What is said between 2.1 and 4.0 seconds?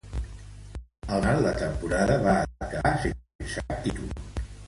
va acabar sense cap